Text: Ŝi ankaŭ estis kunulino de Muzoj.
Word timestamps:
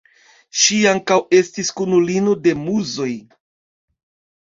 Ŝi 0.61 0.77
ankaŭ 0.91 1.17
estis 1.41 1.71
kunulino 1.81 2.37
de 2.49 2.57
Muzoj. 2.65 3.11